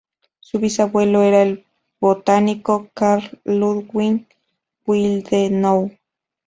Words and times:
Su 0.39 0.57
bisabuelo 0.57 1.21
era 1.21 1.43
el 1.43 1.67
botánico 1.99 2.89
Carl 2.95 3.39
Ludwig 3.45 4.25
Willdenow. 4.87 5.91